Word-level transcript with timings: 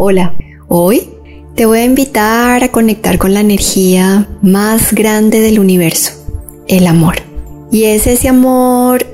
Hola, 0.00 0.32
hoy 0.68 1.10
te 1.56 1.66
voy 1.66 1.80
a 1.80 1.84
invitar 1.84 2.62
a 2.62 2.70
conectar 2.70 3.18
con 3.18 3.34
la 3.34 3.40
energía 3.40 4.28
más 4.42 4.92
grande 4.92 5.40
del 5.40 5.58
universo, 5.58 6.12
el 6.68 6.86
amor. 6.86 7.16
Y 7.72 7.82
es 7.82 8.06
ese 8.06 8.28
amor, 8.28 9.04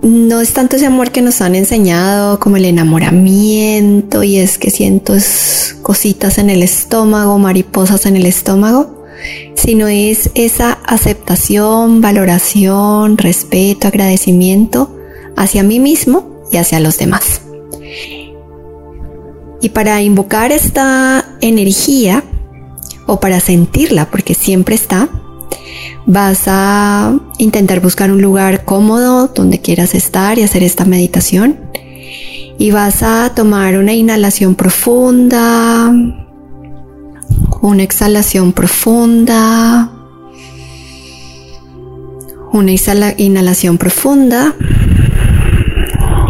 no 0.00 0.40
es 0.40 0.52
tanto 0.52 0.76
ese 0.76 0.86
amor 0.86 1.10
que 1.10 1.22
nos 1.22 1.40
han 1.40 1.56
enseñado 1.56 2.38
como 2.38 2.56
el 2.56 2.66
enamoramiento 2.66 4.22
y 4.22 4.36
es 4.36 4.58
que 4.58 4.70
siento 4.70 5.14
cositas 5.82 6.38
en 6.38 6.50
el 6.50 6.62
estómago, 6.62 7.36
mariposas 7.40 8.06
en 8.06 8.14
el 8.14 8.26
estómago, 8.26 9.04
sino 9.56 9.88
es 9.88 10.30
esa 10.36 10.74
aceptación, 10.86 12.00
valoración, 12.00 13.18
respeto, 13.18 13.88
agradecimiento 13.88 14.96
hacia 15.36 15.64
mí 15.64 15.80
mismo 15.80 16.44
y 16.52 16.58
hacia 16.58 16.78
los 16.78 16.96
demás. 16.96 17.40
Y 19.62 19.68
para 19.68 20.02
invocar 20.02 20.50
esta 20.50 21.24
energía 21.40 22.24
o 23.06 23.20
para 23.20 23.38
sentirla, 23.38 24.10
porque 24.10 24.34
siempre 24.34 24.74
está, 24.74 25.08
vas 26.04 26.42
a 26.48 27.16
intentar 27.38 27.80
buscar 27.80 28.10
un 28.10 28.20
lugar 28.20 28.64
cómodo 28.64 29.28
donde 29.28 29.60
quieras 29.60 29.94
estar 29.94 30.36
y 30.36 30.42
hacer 30.42 30.64
esta 30.64 30.84
meditación. 30.84 31.60
Y 32.58 32.72
vas 32.72 33.04
a 33.04 33.32
tomar 33.36 33.76
una 33.76 33.92
inhalación 33.92 34.56
profunda, 34.56 35.92
una 37.60 37.82
exhalación 37.84 38.52
profunda, 38.52 39.92
una 42.52 42.72
inhalación 43.16 43.78
profunda, 43.78 44.56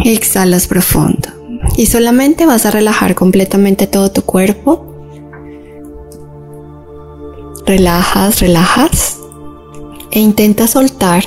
exhalas 0.05 0.67
profundo 0.67 1.22
y 1.75 1.87
solamente 1.87 2.45
vas 2.45 2.65
a 2.65 2.71
relajar 2.71 3.15
completamente 3.15 3.87
todo 3.87 4.11
tu 4.11 4.21
cuerpo. 4.23 4.85
Relajas, 7.65 8.39
relajas 8.41 9.17
e 10.11 10.19
intenta 10.19 10.67
soltar 10.67 11.23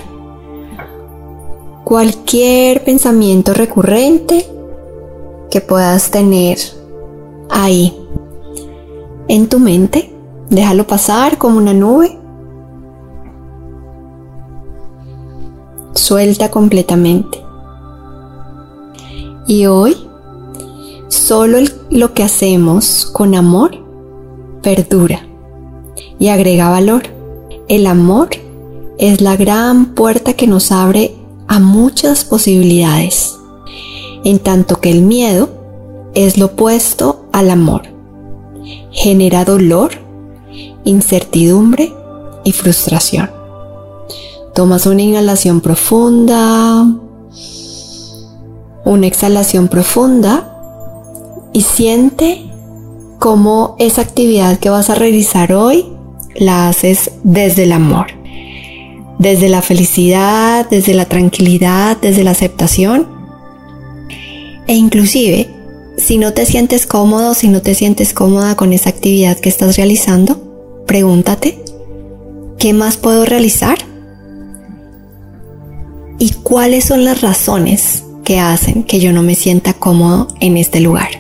cualquier 1.85 2.85
pensamiento 2.85 3.55
recurrente 3.55 4.47
que 5.51 5.61
puedas 5.61 6.11
tener 6.11 6.59
ahí 7.51 7.97
en 9.29 9.49
tu 9.49 9.59
mente. 9.59 10.13
Déjalo 10.51 10.87
pasar 10.87 11.39
como 11.39 11.59
una 11.59 11.75
nube. 11.75 12.19
Suelta 15.95 16.51
completamente. 16.51 17.43
Y 19.49 19.67
hoy 19.67 20.06
Solo 21.27 21.59
lo 21.91 22.15
que 22.15 22.23
hacemos 22.23 23.05
con 23.05 23.35
amor 23.35 23.73
perdura 24.63 25.27
y 26.21 26.29
agrega 26.29 26.71
valor. 26.71 27.03
El 27.67 27.89
amor 27.89 28.29
es 28.97 29.21
la 29.21 29.35
gran 29.35 29.87
puerta 29.97 30.35
que 30.35 30.47
nos 30.47 30.71
abre 30.71 31.17
a 31.49 31.59
muchas 31.59 32.25
posibilidades, 32.25 33.35
en 34.23 34.39
tanto 34.39 34.81
que 34.81 34.93
el 34.93 35.03
miedo 35.03 35.49
es 36.15 36.39
lo 36.39 36.47
opuesto 36.47 37.27
al 37.33 37.51
amor. 37.51 37.83
Genera 38.93 39.45
dolor, 39.45 39.95
incertidumbre 40.85 41.93
y 42.45 42.53
frustración. 42.53 43.33
Tomas 44.55 44.87
una 44.87 45.03
inhalación 45.03 45.61
profunda, 45.61 46.87
una 48.85 49.07
exhalación 49.09 49.67
profunda 49.67 50.53
y 51.57 51.63
siente 51.63 52.43
cómo 53.19 53.77
esa 53.79 54.03
actividad 54.03 54.59
que 54.59 54.69
vas 54.69 54.91
a 54.91 54.95
realizar 54.95 55.55
hoy 55.55 55.87
la 56.35 56.69
haces 56.69 57.13
desde 57.25 57.63
el 57.63 57.73
amor, 57.73 58.09
desde 59.19 59.49
la 59.49 59.63
felicidad, 59.63 60.69
desde 60.69 60.93
la 60.93 61.07
tranquilidad, 61.07 61.97
desde 61.97 62.25
la 62.25 62.33
aceptación. 62.33 63.09
E 64.67 64.75
inclusive, 64.75 65.49
si 65.97 66.19
no 66.19 66.35
te 66.35 66.45
sientes 66.45 66.87
cómodo, 66.87 67.33
si 67.33 67.49
no 67.49 67.63
te 67.63 67.75
sientes 67.75 68.13
cómoda 68.13 68.55
con 68.55 68.75
esa 68.75 68.91
actividad 68.91 69.39
que 69.39 69.49
estás 69.49 69.79
realizando, 69.79 70.85
pregúntate, 70.87 71.59
¿qué 72.59 72.75
más 72.75 72.99
puedo 72.99 73.25
realizar? 73.25 73.79
¿Y 76.19 76.33
cuáles 76.33 76.85
son 76.85 77.07
las 77.07 77.23
razones 77.23 78.05
que 78.25 78.41
hacen 78.41 78.83
que 78.83 79.01
yo 79.01 79.15
no 79.15 79.23
me 79.23 79.35
sienta 79.35 79.73
cómodo 79.73 80.29
en 80.41 80.59
este 80.59 80.81
lugar? 80.81 81.16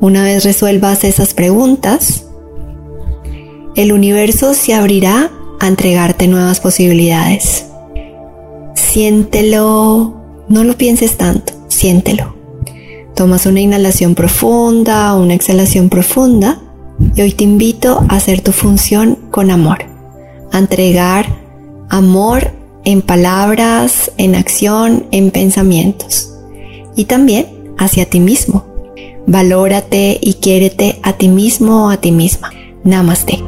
Una 0.00 0.22
vez 0.22 0.44
resuelvas 0.44 1.04
esas 1.04 1.34
preguntas, 1.34 2.24
el 3.76 3.92
universo 3.92 4.54
se 4.54 4.72
abrirá 4.72 5.30
a 5.60 5.68
entregarte 5.68 6.26
nuevas 6.26 6.58
posibilidades. 6.58 7.66
Siéntelo, 8.74 10.14
no 10.48 10.64
lo 10.64 10.78
pienses 10.78 11.18
tanto, 11.18 11.52
siéntelo. 11.68 12.34
Tomas 13.14 13.44
una 13.44 13.60
inhalación 13.60 14.14
profunda, 14.14 15.14
una 15.16 15.34
exhalación 15.34 15.90
profunda 15.90 16.62
y 17.14 17.20
hoy 17.20 17.32
te 17.32 17.44
invito 17.44 18.02
a 18.08 18.16
hacer 18.16 18.40
tu 18.40 18.52
función 18.52 19.18
con 19.30 19.50
amor, 19.50 19.84
a 20.50 20.56
entregar 20.56 21.26
amor 21.90 22.52
en 22.86 23.02
palabras, 23.02 24.10
en 24.16 24.34
acción, 24.34 25.04
en 25.10 25.30
pensamientos 25.30 26.32
y 26.96 27.04
también 27.04 27.46
hacia 27.76 28.06
ti 28.06 28.18
mismo 28.18 28.69
Valórate 29.30 30.18
y 30.20 30.34
quiérete 30.34 30.98
a 31.04 31.12
ti 31.12 31.28
mismo 31.28 31.86
o 31.86 31.90
a 31.90 31.98
ti 31.98 32.10
misma. 32.10 32.50
Namaste. 32.82 33.39